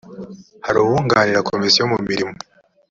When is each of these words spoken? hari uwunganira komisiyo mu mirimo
hari 0.65 0.77
uwunganira 0.79 1.47
komisiyo 1.49 1.83
mu 1.91 1.97
mirimo 2.07 2.35